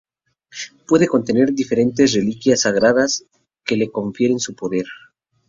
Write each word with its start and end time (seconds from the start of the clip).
Puede 0.87 1.07
contener 1.07 1.53
diferentes 1.53 2.15
reliquias 2.15 2.61
sagradas 2.61 3.23
que 3.63 3.75
le 3.75 3.91
confieren 3.91 4.39
su 4.39 4.55
poder. 4.55 4.85